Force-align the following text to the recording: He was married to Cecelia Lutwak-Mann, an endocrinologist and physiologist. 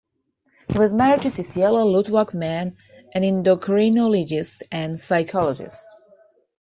He 0.67 0.79
was 0.79 0.95
married 0.95 1.21
to 1.21 1.29
Cecelia 1.29 1.85
Lutwak-Mann, 1.85 2.75
an 3.13 3.21
endocrinologist 3.21 4.63
and 4.71 4.99
physiologist. 4.99 5.85